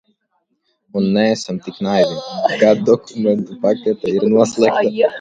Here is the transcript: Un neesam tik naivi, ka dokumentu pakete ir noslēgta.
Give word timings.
Un 0.97 1.03
neesam 1.13 1.55
tik 1.65 1.77
naivi, 1.85 2.17
ka 2.59 2.69
dokumentu 2.87 3.51
pakete 3.63 4.07
ir 4.19 4.29
noslēgta. 4.35 4.89